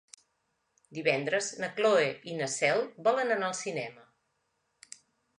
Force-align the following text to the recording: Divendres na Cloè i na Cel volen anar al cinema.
Divendres 0.99 1.49
na 1.63 1.67
Cloè 1.79 2.07
i 2.31 2.37
na 2.39 2.47
Cel 2.53 2.81
volen 3.09 3.33
anar 3.35 3.49
al 3.51 3.55
cinema. 3.59 4.07